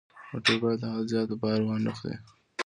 [0.31, 2.17] موټر باید له حد زیات بار وانه خلي.